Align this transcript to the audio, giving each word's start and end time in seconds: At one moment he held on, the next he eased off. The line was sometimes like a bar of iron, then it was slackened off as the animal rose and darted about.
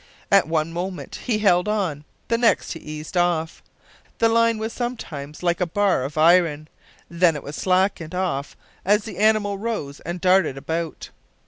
At 0.31 0.47
one 0.47 0.73
moment 0.73 1.13
he 1.25 1.37
held 1.37 1.67
on, 1.67 2.05
the 2.27 2.35
next 2.39 2.71
he 2.71 2.79
eased 2.79 3.15
off. 3.15 3.61
The 4.17 4.29
line 4.29 4.57
was 4.57 4.73
sometimes 4.73 5.43
like 5.43 5.61
a 5.61 5.67
bar 5.67 6.03
of 6.03 6.17
iron, 6.17 6.69
then 7.07 7.35
it 7.35 7.43
was 7.43 7.55
slackened 7.55 8.15
off 8.15 8.57
as 8.83 9.03
the 9.03 9.19
animal 9.19 9.59
rose 9.59 9.99
and 9.99 10.19
darted 10.19 10.57
about. 10.57 11.11